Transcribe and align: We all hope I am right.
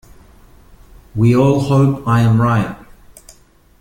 We 1.13 1.35
all 1.35 1.59
hope 1.59 2.07
I 2.07 2.21
am 2.21 2.41
right. 2.41 2.75